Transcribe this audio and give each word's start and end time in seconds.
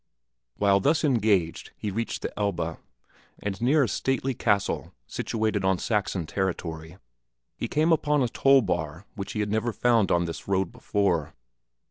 While 0.57 0.79
thus 0.79 1.03
engaged 1.03 1.73
he 1.77 1.91
reached 1.91 2.23
the 2.23 2.33
Elbe, 2.35 2.79
and 3.37 3.61
near 3.61 3.83
a 3.83 3.87
stately 3.87 4.33
castle, 4.33 4.95
situated 5.05 5.63
on 5.63 5.77
Saxon 5.77 6.25
territory, 6.25 6.97
he 7.55 7.67
came 7.67 7.91
upon 7.91 8.23
a 8.23 8.27
toll 8.27 8.63
bar 8.63 9.05
which 9.13 9.33
he 9.33 9.41
had 9.41 9.51
never 9.51 9.71
found 9.71 10.09
on 10.11 10.25
this 10.25 10.47
road 10.47 10.71
before. 10.71 11.35